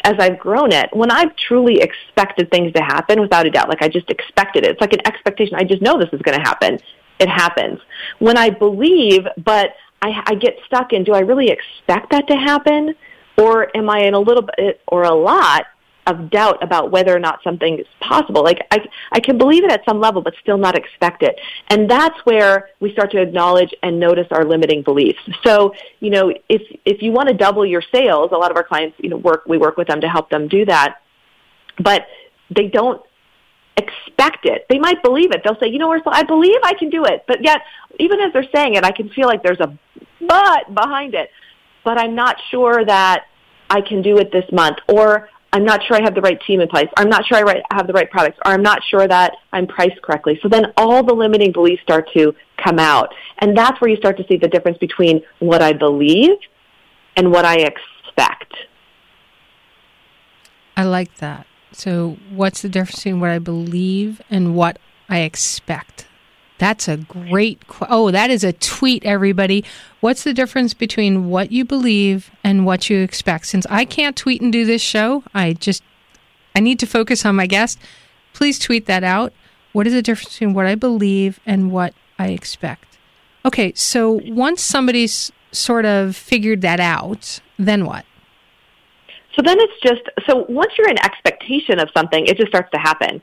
[0.04, 3.84] as I've grown it, when I've truly expected things to happen without a doubt, like
[3.84, 4.72] I just expected it.
[4.72, 5.54] It's like an expectation.
[5.54, 6.80] I just know this is going to happen.
[7.19, 7.80] It happens.
[8.17, 12.36] When I believe, but I, I get stuck in, do I really expect that to
[12.36, 12.95] happen?
[13.38, 15.67] Or am I in a little bit or a lot
[16.07, 18.43] of doubt about whether or not something is possible.
[18.43, 18.79] Like I,
[19.12, 21.39] I can believe it at some level, but still not expect it.
[21.69, 25.19] And that's where we start to acknowledge and notice our limiting beliefs.
[25.45, 28.63] So, you know, if, if you want to double your sales, a lot of our
[28.63, 31.01] clients, you know, work, we work with them to help them do that.
[31.81, 32.07] But
[32.53, 33.01] they don't
[33.77, 34.65] expect it.
[34.69, 35.41] They might believe it.
[35.43, 37.23] They'll say, you know, Ursula, I believe I can do it.
[37.27, 37.62] But yet,
[37.99, 39.77] even as they're saying it, I can feel like there's a
[40.27, 41.29] but behind it.
[41.83, 43.25] But I'm not sure that
[43.69, 44.77] I can do it this month.
[44.88, 46.88] Or I'm not sure I have the right team in place.
[46.97, 48.38] I'm not sure I have the right products.
[48.45, 50.39] Or I'm not sure that I'm priced correctly.
[50.41, 53.13] So then all the limiting beliefs start to come out.
[53.39, 56.38] And that's where you start to see the difference between what I believe
[57.15, 58.53] and what I expect.
[60.77, 61.45] I like that.
[61.71, 66.07] So, what's the difference between what I believe and what I expect?
[66.60, 67.65] That's a great.
[67.67, 69.63] Qu- oh, that is a tweet, everybody.
[70.02, 73.48] What's the difference between what you believe and what you expect?
[73.48, 75.82] Since I can't tweet and do this show, I just
[76.56, 77.80] I need to focus on my guest.
[78.34, 79.34] Please tweet that out.
[79.72, 82.98] What is the difference between what I believe and what I expect?
[83.45, 88.06] Okay, so once somebody's sort of figured that out, then what?
[89.36, 92.80] So then it's just so once you're in expectation of something, it just starts to
[92.80, 93.22] happen.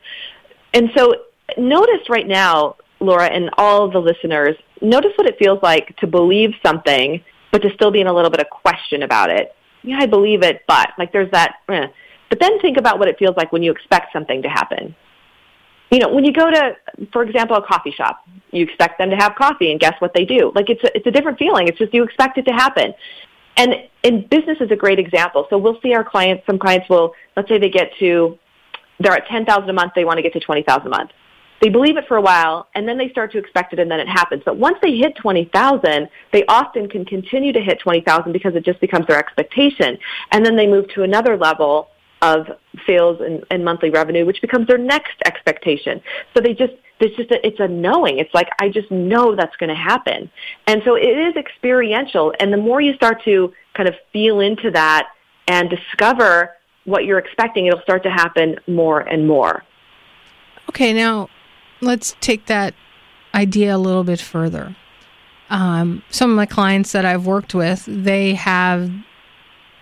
[0.73, 1.13] And so
[1.59, 6.51] notice right now Laura, and all the listeners, notice what it feels like to believe
[6.65, 9.55] something, but to still be in a little bit of question about it.
[9.83, 11.57] Yeah, I believe it, but like there's that.
[11.69, 11.87] Eh.
[12.29, 14.97] But then think about what it feels like when you expect something to happen.
[15.91, 16.77] You know, when you go to,
[17.13, 20.25] for example, a coffee shop, you expect them to have coffee, and guess what they
[20.25, 20.51] do?
[20.55, 21.69] Like it's a, it's a different feeling.
[21.69, 22.95] It's just you expect it to happen.
[23.57, 25.47] And in business is a great example.
[25.49, 26.45] So we'll see our clients.
[26.47, 28.39] Some clients will, let's say they get to,
[28.99, 29.93] they're at ten thousand a month.
[29.95, 31.11] They want to get to twenty thousand a month
[31.61, 34.01] they believe it for a while and then they start to expect it and then
[34.01, 34.43] it happens.
[34.45, 38.81] But once they hit 20,000, they often can continue to hit 20,000 because it just
[38.81, 39.99] becomes their expectation.
[40.33, 41.89] And then they move to another level
[42.23, 42.47] of
[42.87, 46.01] sales and, and monthly revenue, which becomes their next expectation.
[46.35, 48.19] So they just, it's just a, it's a knowing.
[48.19, 50.31] It's like, I just know that's going to happen.
[50.67, 52.35] And so it is experiential.
[52.41, 55.09] And the more you start to kind of feel into that
[55.49, 59.65] and discover what you're expecting, it'll start to happen more and more.
[60.71, 61.29] Okay, now
[61.81, 62.75] let's take that
[63.35, 64.77] idea a little bit further.
[65.51, 68.91] Um, some of my clients that I've worked with, they have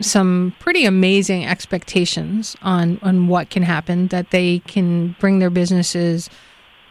[0.00, 4.09] some pretty amazing expectations on on what can happen.
[4.09, 6.28] That they can bring their businesses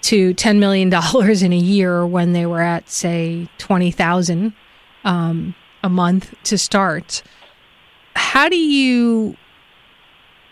[0.04, 4.54] to ten million dollars in a year when they were at say twenty thousand
[5.04, 7.22] um, a month to start.
[8.16, 9.36] How do you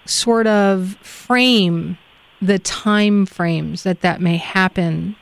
[0.06, 1.98] sort of frame
[2.42, 5.16] the time frames that that may happen.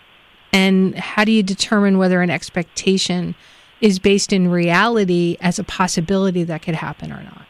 [0.53, 3.36] And how do you determine whether an expectation
[3.82, 7.45] is based in reality as a possibility that could happen or not?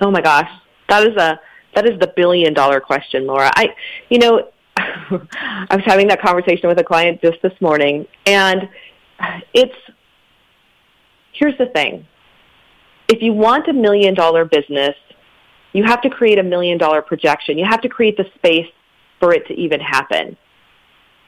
[0.00, 0.50] Oh my gosh.
[0.88, 1.38] That is a
[1.74, 3.50] that is the billion dollar question laura.
[3.54, 3.74] I
[4.08, 8.68] you know i was having that conversation with a client just this morning and
[9.52, 9.76] it's
[11.32, 12.06] here's the thing.
[13.08, 14.94] If you want a million dollar business
[15.72, 17.58] you have to create a million dollar projection.
[17.58, 18.68] You have to create the space
[19.20, 20.36] for it to even happen.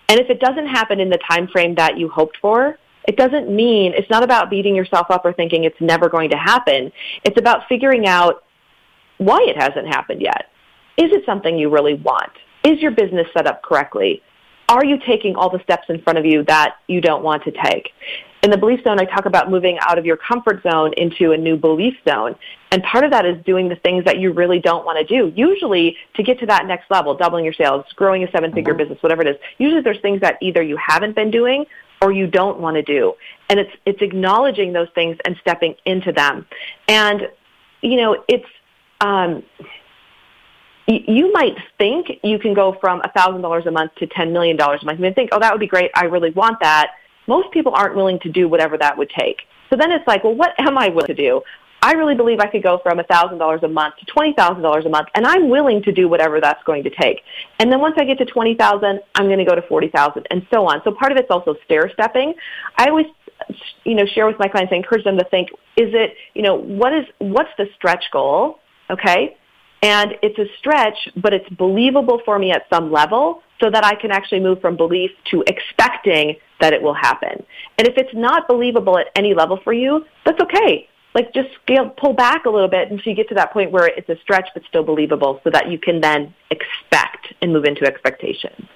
[0.09, 3.55] And if it doesn't happen in the time frame that you hoped for, it doesn't
[3.55, 6.93] mean it's not about beating yourself up or thinking it's never going to happen.
[7.25, 8.45] It's about figuring out
[9.19, 10.51] why it hasn't happened yet.
[10.97, 12.33] Is it something you really want?
[12.65, 14.23] Is your business set up correctly?
[14.69, 17.51] Are you taking all the steps in front of you that you don't want to
[17.51, 17.91] take?
[18.45, 21.37] In the belief zone, I talk about moving out of your comfort zone into a
[21.37, 22.37] new belief zone.
[22.71, 25.33] And part of that is doing the things that you really don't want to do.
[25.35, 28.83] Usually to get to that next level, doubling your sales, growing a seven figure mm-hmm.
[28.83, 31.65] business, whatever it is, usually there's things that either you haven't been doing
[32.03, 33.15] or you don't want to do.
[33.49, 36.47] And it's, it's acknowledging those things and stepping into them.
[36.87, 37.29] And,
[37.81, 38.49] you know, it's,
[39.01, 39.43] um,
[40.87, 45.01] you might think you can go from $1,000 a month to $10 million a month.
[45.01, 45.91] You think, oh, that would be great.
[45.95, 46.91] I really want that
[47.27, 49.43] most people aren't willing to do whatever that would take.
[49.71, 51.43] So then it's like, well, what am I willing to do?
[51.83, 55.27] I really believe I could go from $1,000 a month to $20,000 a month, and
[55.27, 57.21] I'm willing to do whatever that's going to take.
[57.59, 60.67] And then once I get to 20,000, I'm going to go to 40,000 and so
[60.67, 60.81] on.
[60.85, 62.33] So part of it's also stair stepping.
[62.79, 63.07] I always
[63.85, 66.55] you know share with my clients I encourage them to think is it, you know,
[66.55, 68.61] what is what's the stretch goal?
[68.89, 69.37] Okay?
[69.83, 73.95] And it's a stretch, but it's believable for me at some level so that I
[73.95, 77.45] can actually move from belief to expecting that it will happen.
[77.79, 80.89] And if it's not believable at any level for you, that's okay.
[81.15, 83.87] Like just scale, pull back a little bit until you get to that point where
[83.87, 87.85] it's a stretch but still believable so that you can then expect and move into
[87.85, 88.69] expectation.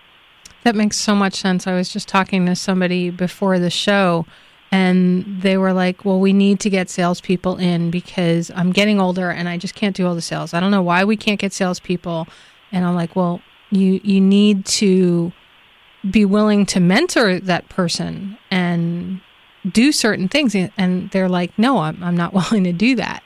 [0.65, 1.67] That makes so much sense.
[1.67, 4.27] I was just talking to somebody before the show
[4.71, 9.31] and they were like, "Well, we need to get salespeople in because I'm getting older
[9.31, 10.53] and I just can't do all the sales.
[10.53, 12.29] I don't know why we can't get salespeople."
[12.71, 15.33] And I'm like, "Well, you you need to
[16.09, 19.21] be willing to mentor that person and
[19.71, 23.23] do certain things." And they're like, "No, I'm I'm not willing to do that."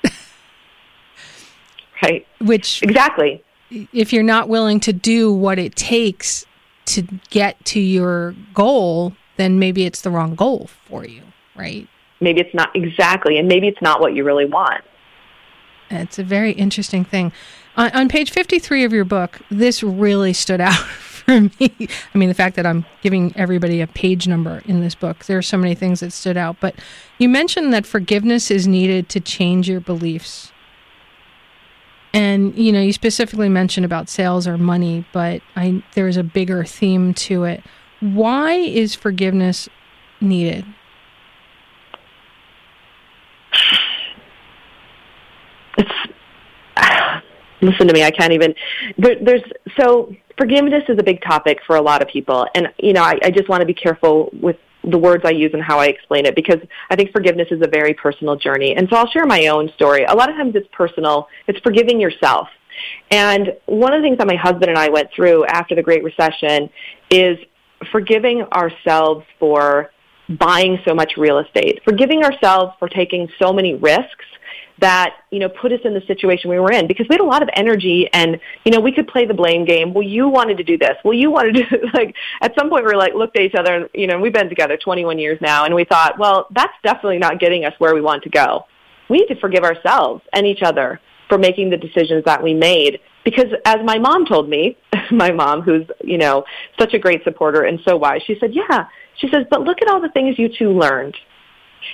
[2.02, 2.26] right.
[2.40, 3.42] Which exactly,
[3.92, 6.46] if you're not willing to do what it takes
[6.84, 11.22] to get to your goal, then maybe it's the wrong goal for you
[11.54, 11.88] right?
[12.20, 14.82] Maybe it's not exactly, and maybe it's not what you really want.
[15.90, 17.32] It's a very interesting thing.
[17.76, 20.78] On, on page 53 of your book, this really stood out
[21.24, 21.88] for me.
[22.14, 25.38] I mean, the fact that I'm giving everybody a page number in this book, there
[25.38, 26.56] are so many things that stood out.
[26.60, 26.74] But
[27.18, 30.52] you mentioned that forgiveness is needed to change your beliefs.
[32.14, 36.64] And you know, you specifically mentioned about sales or money, but I there's a bigger
[36.64, 37.62] theme to it.
[38.00, 39.68] Why is forgiveness
[40.20, 40.66] needed?
[47.62, 48.54] Listen to me, I can't even.
[48.98, 49.42] But there's
[49.78, 53.18] so forgiveness is a big topic for a lot of people, and you know, I,
[53.22, 56.26] I just want to be careful with the words I use and how I explain
[56.26, 56.58] it because
[56.90, 58.74] I think forgiveness is a very personal journey.
[58.74, 60.04] And so I'll share my own story.
[60.04, 61.28] A lot of times it's personal.
[61.46, 62.48] It's forgiving yourself.
[63.10, 66.02] And one of the things that my husband and I went through after the Great
[66.02, 66.68] Recession
[67.10, 67.38] is
[67.90, 69.92] forgiving ourselves for
[70.38, 74.24] buying so much real estate, forgiving ourselves for taking so many risks
[74.78, 76.86] that you know put us in the situation we were in.
[76.86, 79.64] Because we had a lot of energy and you know we could play the blame
[79.64, 79.94] game.
[79.94, 80.96] Well you wanted to do this.
[81.04, 83.74] Well you wanted to like at some point we were like looked at each other
[83.74, 85.64] and you know we've been together 21 years now.
[85.64, 88.66] And we thought well that's definitely not getting us where we want to go.
[89.08, 93.00] We need to forgive ourselves and each other for making the decisions that we made.
[93.24, 94.76] Because as my mom told me
[95.10, 96.44] my mom who's you know
[96.78, 98.86] such a great supporter and so wise she said yeah.
[99.16, 101.16] She says but look at all the things you two learned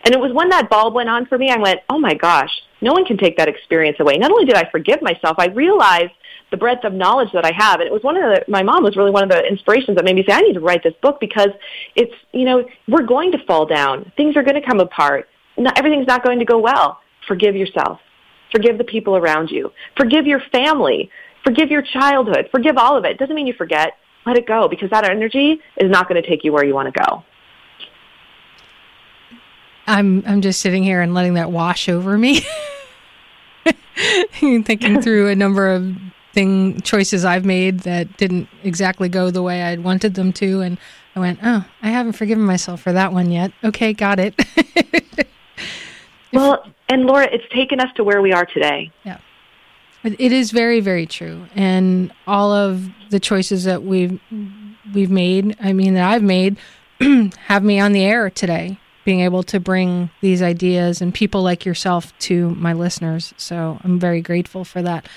[0.05, 2.51] and it was when that bulb went on for me, I went, oh my gosh,
[2.81, 4.17] no one can take that experience away.
[4.19, 6.13] Not only did I forgive myself, I realized
[6.51, 7.81] the breadth of knowledge that I have.
[7.81, 10.05] And it was one of the, my mom was really one of the inspirations that
[10.05, 11.51] made me say, I need to write this book because
[11.95, 14.11] it's, you know, we're going to fall down.
[14.17, 15.29] Things are going to come apart.
[15.57, 17.01] Not, everything's not going to go well.
[17.27, 18.01] Forgive yourself.
[18.53, 19.71] Forgive the people around you.
[19.97, 21.11] Forgive your family.
[21.45, 22.49] Forgive your childhood.
[22.51, 23.19] Forgive all of it.
[23.19, 23.93] Doesn't mean you forget.
[24.25, 26.93] Let it go because that energy is not going to take you where you want
[26.93, 27.25] to go.
[29.89, 32.47] I'm I'm just sitting here and letting that wash over me.
[34.41, 35.97] Thinking through a number of
[36.35, 40.79] thing choices I've made that didn't exactly go the way I'd wanted them to and
[41.17, 44.35] I went, "Oh, I haven't forgiven myself for that one yet." Okay, got it.
[46.33, 48.93] well, and Laura, it's taken us to where we are today.
[49.05, 49.19] Yeah.
[50.05, 51.47] It is very very true.
[51.55, 54.21] And all of the choices that we've
[54.95, 56.59] we've made, I mean that I've made
[57.01, 61.65] have me on the air today being able to bring these ideas and people like
[61.65, 63.33] yourself to my listeners.
[63.39, 65.09] So I'm very grateful for that.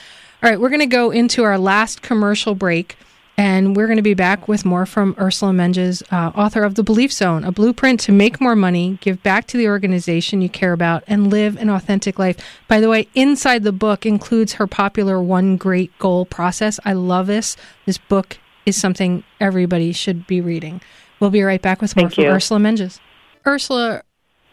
[0.42, 2.96] All right, we're going to go into our last commercial break.
[3.38, 6.84] And we're going to be back with more from Ursula Mentjes, uh, author of The
[6.84, 10.72] Belief Zone, a blueprint to make more money, give back to the organization you care
[10.72, 12.38] about, and live an authentic life.
[12.70, 16.80] By the way, inside the book includes her popular One Great Goal process.
[16.86, 17.58] I love this.
[17.86, 20.80] This book is something everybody should be reading.
[21.20, 22.30] We'll be right back with more Thank from you.
[22.30, 23.00] Ursula Mentjes.
[23.46, 24.04] Ursula,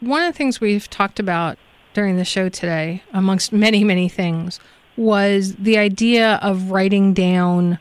[0.01, 1.59] one of the things we've talked about
[1.94, 4.61] during the show today, amongst many, many things,
[4.96, 7.79] was the idea of writing down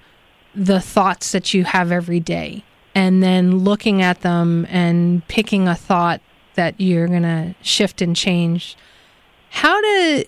[0.53, 2.63] the thoughts that you have every day
[2.95, 6.19] and then looking at them and picking a thought
[6.55, 8.75] that you're going to shift and change.
[9.49, 10.23] How do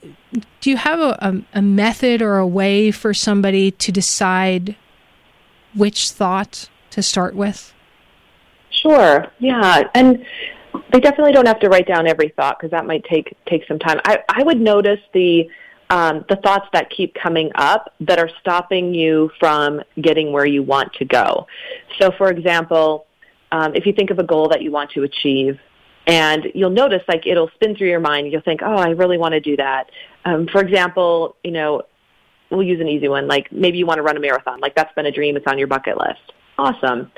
[0.61, 4.75] do you have a, a, a method or a way for somebody to decide
[5.75, 7.73] which thought to start with?
[8.69, 9.27] Sure.
[9.39, 9.89] Yeah.
[9.95, 10.23] And
[10.91, 13.79] they definitely don't have to write down every thought because that might take take some
[13.79, 13.99] time.
[14.05, 15.49] I, I would notice the
[15.89, 20.62] um, the thoughts that keep coming up that are stopping you from getting where you
[20.62, 21.47] want to go.
[21.99, 23.08] So, for example,
[23.51, 25.60] um, if you think of a goal that you want to achieve,
[26.05, 28.32] and you'll notice like it'll spin through your mind.
[28.32, 29.91] You'll think, "Oh, I really want to do that."
[30.25, 31.84] Um, for example, you know,
[32.49, 33.27] we'll use an easy one.
[33.27, 34.60] Like maybe you want to run a marathon.
[34.60, 35.38] Like that's been a dream.
[35.38, 36.34] It's on your bucket list.
[36.58, 37.12] Awesome.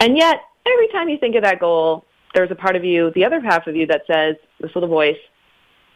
[0.00, 2.04] And yet, every time you think of that goal,
[2.36, 5.16] there's a part of you, the other half of you, that says this little voice,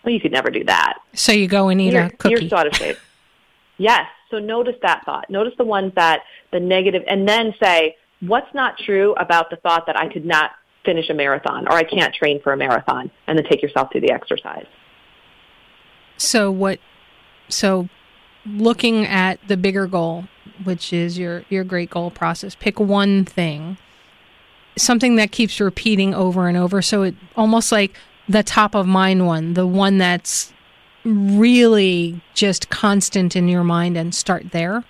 [0.02, 2.40] "Well, you could never do that." So you go and eat you're, a cookie.
[2.40, 2.96] You're so out of shape.
[3.76, 4.06] yes.
[4.30, 5.28] So notice that thought.
[5.28, 9.84] Notice the ones that the negative, and then say, "What's not true about the thought
[9.86, 13.36] that I could not finish a marathon or I can't train for a marathon?" And
[13.36, 14.66] then take yourself through the exercise.
[16.16, 16.80] So what?
[17.48, 17.90] So
[18.46, 20.24] looking at the bigger goal,
[20.64, 23.76] which is your your great goal process, pick one thing
[24.76, 26.82] something that keeps repeating over and over.
[26.82, 27.94] So it almost like
[28.28, 30.52] the top of mind one, the one that's
[31.04, 34.84] really just constant in your mind and start there?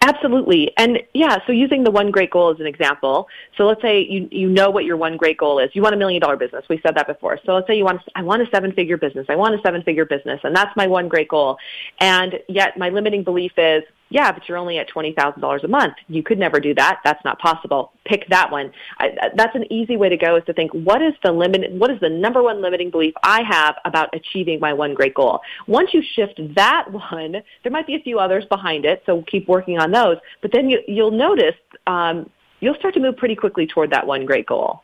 [0.00, 0.72] Absolutely.
[0.78, 3.28] And yeah, so using the one great goal as an example.
[3.56, 5.70] So let's say you, you know what your one great goal is.
[5.74, 6.64] You want a million dollar business.
[6.68, 7.38] We said that before.
[7.44, 9.26] So let's say you want, I want a seven figure business.
[9.28, 10.40] I want a seven figure business.
[10.44, 11.58] And that's my one great goal.
[12.00, 15.94] And yet my limiting belief is, yeah, but you're only at $20,000 a month.
[16.08, 17.00] You could never do that.
[17.04, 17.92] That's not possible.
[18.04, 18.72] Pick that one.
[18.98, 21.90] I, that's an easy way to go is to think, what is the limit, what
[21.90, 25.40] is the number one limiting belief I have about achieving my one great goal?
[25.66, 29.48] Once you shift that one, there might be a few others behind it, so keep
[29.48, 30.16] working on those.
[30.40, 32.30] But then you, you'll notice um,
[32.60, 34.82] you'll start to move pretty quickly toward that one great goal.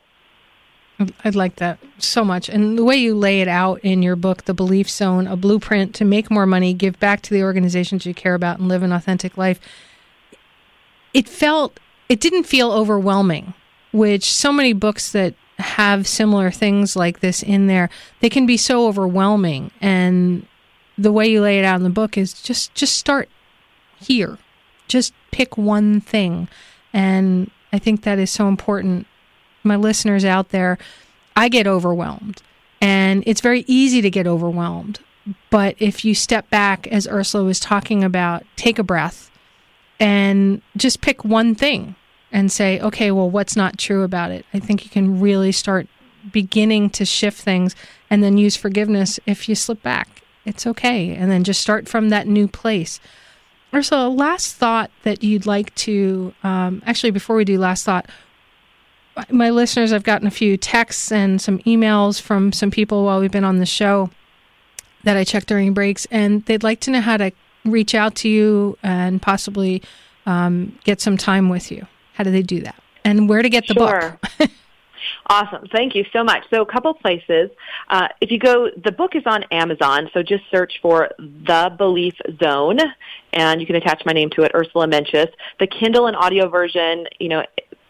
[1.24, 2.48] I'd like that so much.
[2.48, 5.94] And the way you lay it out in your book, The Belief Zone, a blueprint
[5.96, 8.92] to make more money, give back to the organizations you care about, and live an
[8.92, 9.60] authentic life,
[11.14, 11.78] it felt,
[12.08, 13.54] it didn't feel overwhelming,
[13.92, 17.90] which so many books that have similar things like this in there,
[18.20, 19.70] they can be so overwhelming.
[19.80, 20.46] And
[20.98, 23.28] the way you lay it out in the book is just, just start
[24.00, 24.38] here.
[24.88, 26.48] Just pick one thing.
[26.92, 29.06] And I think that is so important
[29.64, 30.78] my listeners out there,
[31.36, 32.42] I get overwhelmed.
[32.80, 35.00] And it's very easy to get overwhelmed.
[35.50, 39.30] But if you step back, as Ursula was talking about, take a breath
[40.00, 41.94] and just pick one thing
[42.32, 44.44] and say, okay, well, what's not true about it?
[44.52, 45.86] I think you can really start
[46.32, 47.76] beginning to shift things
[48.10, 50.22] and then use forgiveness if you slip back.
[50.44, 51.14] It's okay.
[51.14, 52.98] And then just start from that new place.
[53.74, 58.06] Ursula, last thought that you'd like to, um, actually, before we do last thought,
[59.30, 63.32] my listeners, I've gotten a few texts and some emails from some people while we've
[63.32, 64.10] been on the show
[65.04, 67.32] that I check during breaks, and they'd like to know how to
[67.64, 69.82] reach out to you and possibly
[70.26, 71.86] um, get some time with you.
[72.14, 72.80] How do they do that?
[73.04, 74.18] And where to get the sure.
[74.38, 74.50] book?
[75.26, 75.66] Awesome.
[75.72, 76.44] Thank you so much.
[76.50, 77.50] So a couple places.
[77.88, 82.14] Uh, if you go, the book is on Amazon, so just search for The Belief
[82.42, 82.78] Zone,
[83.32, 85.28] and you can attach my name to it, Ursula Mentjes.
[85.58, 87.44] The Kindle and audio version, you know,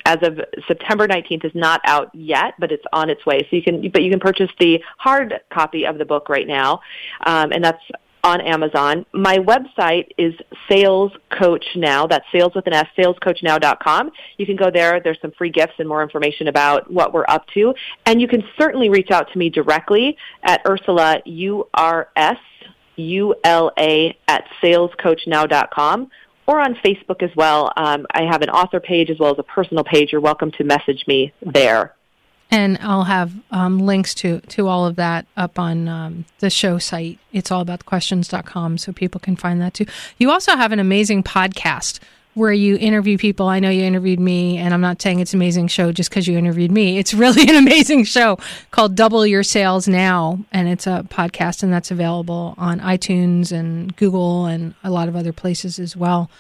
[0.05, 3.41] as of September 19th is not out yet, but it's on its way.
[3.51, 6.81] So you can, but you can purchase the hard copy of the book right now,
[7.25, 7.83] um, and that's
[8.25, 9.05] on Amazon.
[9.13, 10.35] My website is
[10.69, 12.07] Sales Coach Now.
[12.07, 14.11] That's sales with an S, salescoachnow.com.
[14.39, 15.01] You can go there.
[15.01, 17.75] There's some free gifts and more information about what we're up to.
[18.07, 22.39] And you can certainly reach out to me directly at Ursula, U-R-S,
[22.97, 26.11] U-L-A, at salescoachnow.com
[26.47, 27.73] or on Facebook as well.
[27.77, 30.13] Um, I have an author page as well as a personal page.
[30.13, 31.95] You're welcome to message me there.
[32.51, 36.79] And I'll have um, links to, to all of that up on um, the show
[36.79, 37.19] site.
[37.33, 39.87] It's all about questions.com so people can find that too.
[40.19, 41.99] You also have an amazing podcast
[42.35, 43.49] where you interview people.
[43.49, 46.27] I know you interviewed me, and I'm not saying it's an amazing show just because
[46.27, 46.99] you interviewed me.
[46.99, 48.39] It's really an amazing show
[48.71, 53.95] called Double Your Sales Now, and it's a podcast, and that's available on iTunes and
[53.97, 56.31] Google and a lot of other places as well.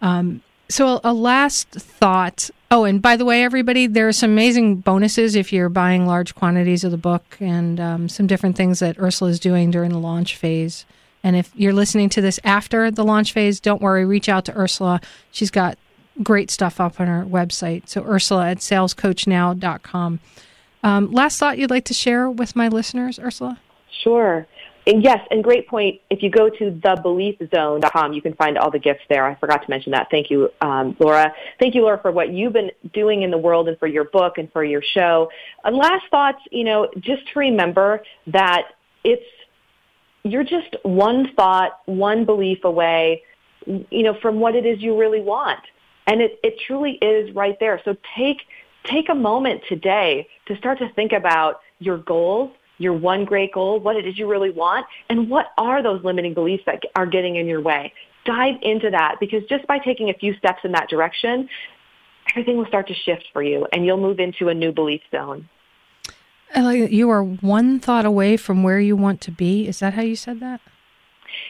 [0.00, 2.50] Um, so, a, a last thought.
[2.70, 6.34] Oh, and by the way, everybody, there are some amazing bonuses if you're buying large
[6.34, 9.98] quantities of the book and um, some different things that Ursula is doing during the
[9.98, 10.86] launch phase.
[11.22, 14.56] And if you're listening to this after the launch phase, don't worry, reach out to
[14.56, 15.00] Ursula.
[15.30, 15.78] She's got
[16.22, 17.88] great stuff up on her website.
[17.88, 20.20] So, Ursula at salescoachnow.com.
[20.82, 23.60] Um, last thought you'd like to share with my listeners, Ursula?
[24.02, 24.46] Sure.
[24.84, 26.00] And yes, and great point.
[26.10, 29.24] If you go to thebeliefzone.com, you can find all the gifts there.
[29.24, 30.08] I forgot to mention that.
[30.10, 31.32] Thank you, um, Laura.
[31.60, 34.38] Thank you, Laura, for what you've been doing in the world and for your book
[34.38, 35.30] and for your show.
[35.62, 38.62] And last thoughts, you know, just to remember that
[39.04, 39.22] it's
[40.24, 43.22] you're just one thought, one belief away,
[43.66, 45.60] you know, from what it is you really want.
[46.06, 47.80] And it, it truly is right there.
[47.84, 48.38] So take,
[48.84, 53.78] take a moment today to start to think about your goals, your one great goal,
[53.80, 57.36] what it is you really want, and what are those limiting beliefs that are getting
[57.36, 57.92] in your way.
[58.24, 61.48] Dive into that because just by taking a few steps in that direction,
[62.30, 65.48] everything will start to shift for you and you'll move into a new belief zone.
[66.54, 69.66] You are one thought away from where you want to be.
[69.66, 70.60] Is that how you said that?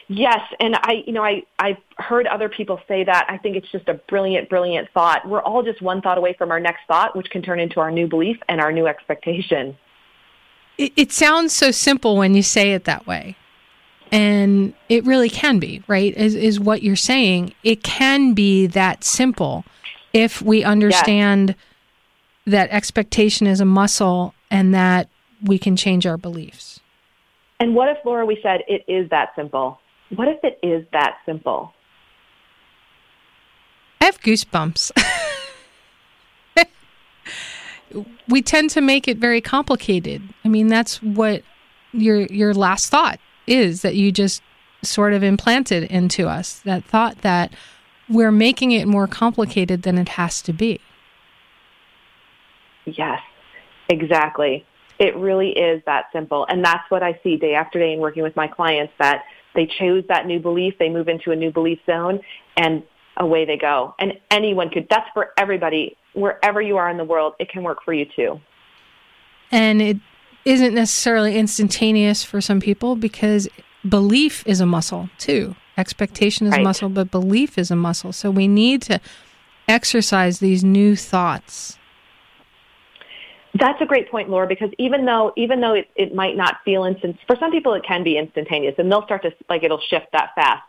[0.07, 3.25] Yes, and I, you know, I I've heard other people say that.
[3.29, 5.27] I think it's just a brilliant, brilliant thought.
[5.27, 7.91] We're all just one thought away from our next thought, which can turn into our
[7.91, 9.77] new belief and our new expectation.
[10.77, 13.35] It, it sounds so simple when you say it that way,
[14.11, 15.83] and it really can be.
[15.87, 16.15] Right?
[16.15, 17.53] Is is what you're saying?
[17.63, 19.65] It can be that simple
[20.13, 21.57] if we understand yes.
[22.45, 25.09] that expectation is a muscle and that
[25.43, 26.79] we can change our beliefs.
[27.59, 29.79] And what if, Laura, we said it is that simple?
[30.15, 31.73] What if it is that simple?
[33.99, 34.91] I have goosebumps.
[38.27, 40.21] we tend to make it very complicated.
[40.45, 41.41] I mean, that's what
[41.91, 44.43] your your last thought is that you just
[44.83, 47.53] sort of implanted into us that thought that
[48.09, 50.79] we're making it more complicated than it has to be.
[52.85, 53.21] Yes,
[53.89, 54.65] exactly.
[54.99, 56.45] It really is that simple.
[56.47, 59.23] And that's what I see day after day in working with my clients that
[59.55, 62.19] they choose that new belief, they move into a new belief zone,
[62.57, 62.83] and
[63.17, 63.93] away they go.
[63.99, 65.97] And anyone could, that's for everybody.
[66.13, 68.39] Wherever you are in the world, it can work for you too.
[69.51, 69.97] And it
[70.45, 73.47] isn't necessarily instantaneous for some people because
[73.87, 75.55] belief is a muscle too.
[75.77, 76.61] Expectation is right.
[76.61, 78.13] a muscle, but belief is a muscle.
[78.13, 78.99] So we need to
[79.67, 81.77] exercise these new thoughts.
[83.55, 86.85] That's a great point, Laura, because even though even though it, it might not feel
[86.85, 90.07] instant for some people it can be instantaneous and they'll start to like it'll shift
[90.11, 90.63] that fast.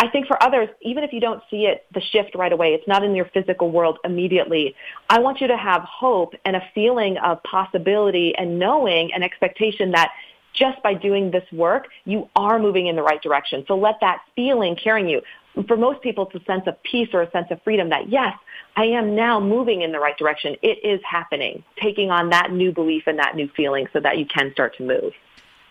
[0.00, 2.86] I think for others, even if you don't see it, the shift right away, it's
[2.86, 4.76] not in your physical world immediately.
[5.10, 9.90] I want you to have hope and a feeling of possibility and knowing and expectation
[9.92, 10.12] that
[10.52, 13.64] just by doing this work, you are moving in the right direction.
[13.66, 15.20] So let that feeling carry you.
[15.66, 18.34] For most people, it's a sense of peace or a sense of freedom that, yes,
[18.76, 20.56] I am now moving in the right direction.
[20.62, 24.26] It is happening, taking on that new belief and that new feeling so that you
[24.26, 25.12] can start to move.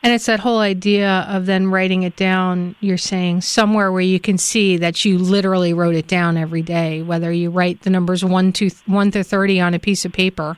[0.04, 4.20] And it's that whole idea of then writing it down, you're saying somewhere where you
[4.20, 8.24] can see that you literally wrote it down every day, whether you write the numbers
[8.24, 10.58] 1 to 1 to 30 on a piece of paper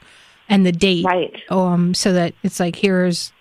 [0.49, 1.05] and the date.
[1.05, 1.33] Right.
[1.49, 3.31] Um, so that it's like, here's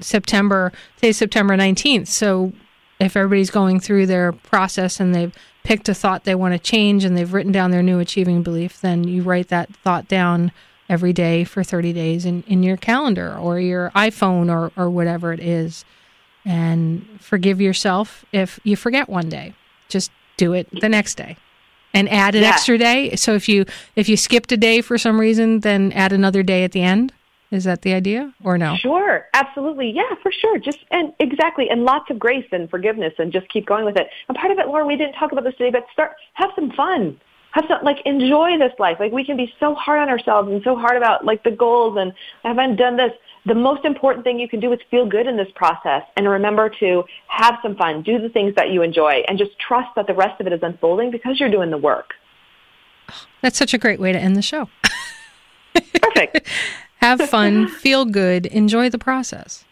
[0.00, 2.06] September, say September 19th.
[2.06, 2.52] So
[3.00, 7.04] if everybody's going through their process and they've picked a thought they want to change
[7.04, 10.50] and they've written down their new achieving belief, then you write that thought down
[10.88, 15.32] every day for 30 days in, in your calendar or your iPhone or, or whatever
[15.32, 15.84] it is.
[16.44, 19.54] And forgive yourself if you forget one day.
[19.88, 21.36] Just do it the next day
[21.92, 22.48] and add an yeah.
[22.48, 23.16] extra day.
[23.16, 23.64] So if you
[23.96, 27.12] if you skipped a day for some reason, then add another day at the end.
[27.50, 28.76] Is that the idea or no?
[28.76, 29.90] Sure, absolutely.
[29.90, 30.58] Yeah, for sure.
[30.58, 34.08] Just and exactly and lots of grace and forgiveness and just keep going with it.
[34.28, 36.70] And part of it, Laura, we didn't talk about this today, but start have some
[36.72, 37.18] fun.
[37.52, 38.98] Have some like enjoy this life.
[39.00, 41.96] Like we can be so hard on ourselves and so hard about like the goals
[41.98, 42.12] and
[42.44, 43.12] I haven't done this.
[43.46, 46.70] The most important thing you can do is feel good in this process and remember
[46.80, 50.12] to have some fun, do the things that you enjoy and just trust that the
[50.12, 52.12] rest of it is unfolding because you're doing the work.
[53.40, 54.68] That's such a great way to end the show.
[55.74, 56.46] Perfect.
[56.98, 59.64] have fun, feel good, enjoy the process.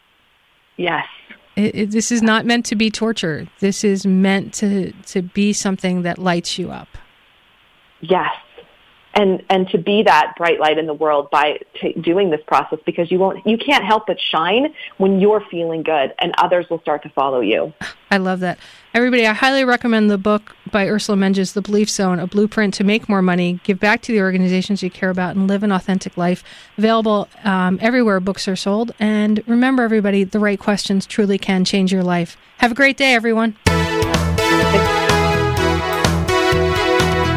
[0.77, 1.05] Yes.
[1.55, 3.47] It, it, this is not meant to be torture.
[3.59, 6.89] This is meant to, to be something that lights you up.
[8.01, 8.31] Yes
[9.17, 12.79] and and to be that bright light in the world by t- doing this process
[12.85, 16.79] because you won't you can't help but shine when you're feeling good and others will
[16.79, 17.73] start to follow you
[18.11, 18.57] i love that
[18.97, 22.83] everybody i highly recommend the book by ursula Mentjes, the belief zone a blueprint to
[22.83, 26.17] make more money give back to the organizations you care about and live an authentic
[26.17, 26.43] life.
[26.77, 28.91] Available um, everywhere books are sold.
[28.99, 32.37] And remember everybody the right questions truly can change your life.
[32.57, 33.55] Have a great day everyone.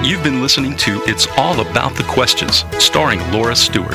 [0.04, 3.94] You've been listening to It's All About the Questions, starring Laura Stewart.